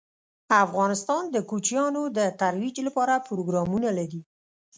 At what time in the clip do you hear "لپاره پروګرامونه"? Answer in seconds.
2.87-3.89